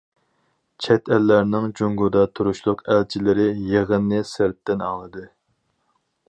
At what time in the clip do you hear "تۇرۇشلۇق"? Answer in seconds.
2.39-2.81